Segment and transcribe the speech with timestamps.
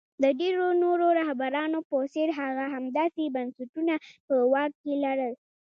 [0.23, 3.93] د ډېرو نورو رهبرانو په څېر هغه هم داسې بنسټونه
[4.27, 5.33] په واک کې لرل.